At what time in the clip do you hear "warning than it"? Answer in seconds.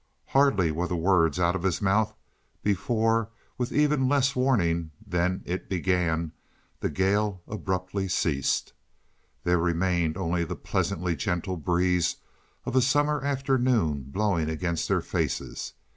4.35-5.69